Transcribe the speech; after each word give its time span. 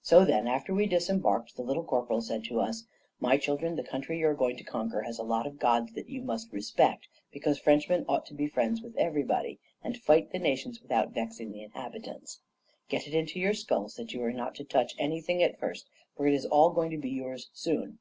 So 0.00 0.24
then, 0.24 0.46
after 0.46 0.72
we 0.72 0.86
disembarked, 0.86 1.56
the 1.56 1.62
Little 1.64 1.82
Corporal 1.82 2.20
said 2.20 2.44
to 2.44 2.60
us: 2.60 2.84
'My 3.18 3.36
children, 3.36 3.74
the 3.74 3.82
country 3.82 4.20
you 4.20 4.28
are 4.28 4.32
going 4.32 4.56
to 4.58 4.62
conquer 4.62 5.00
has 5.02 5.18
a 5.18 5.24
lot 5.24 5.44
of 5.44 5.58
gods 5.58 5.92
that 5.94 6.08
you 6.08 6.22
must 6.22 6.52
respect; 6.52 7.08
because 7.32 7.58
Frenchmen 7.58 8.04
ought 8.06 8.24
to 8.26 8.34
be 8.34 8.46
friends 8.46 8.80
with 8.80 8.94
everybody, 8.96 9.58
and 9.82 9.96
fight 9.98 10.30
the 10.30 10.38
nations 10.38 10.80
without 10.80 11.10
vexing 11.12 11.50
the 11.50 11.64
inhabitants. 11.64 12.38
Get 12.88 13.08
it 13.08 13.12
into 13.14 13.40
your 13.40 13.54
skulls 13.54 13.96
that 13.96 14.12
you 14.12 14.22
are 14.22 14.30
not 14.32 14.54
to 14.54 14.64
touch 14.64 14.94
anything 15.00 15.42
at 15.42 15.58
first, 15.58 15.88
for 16.16 16.28
it 16.28 16.34
is 16.34 16.46
all 16.46 16.70
going 16.70 16.92
to 16.92 16.96
be 16.98 17.10
yours 17.10 17.50
soon. 17.52 17.98